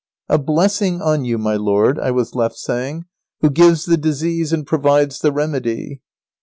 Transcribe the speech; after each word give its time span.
"A 0.27 0.39
blessing 0.39 0.99
on 0.99 1.25
you, 1.25 1.37
my 1.37 1.55
lord," 1.55 1.99
I 1.99 2.09
was 2.09 2.33
left 2.33 2.55
saying, 2.55 3.05
"who 3.41 3.51
gives 3.51 3.85
the 3.85 3.97
disease 3.97 4.51
and 4.51 4.65
provides 4.65 5.19
the 5.19 5.31
remedy." 5.31 6.01